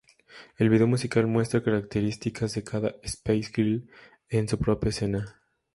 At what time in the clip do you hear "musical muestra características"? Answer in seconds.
0.87-2.53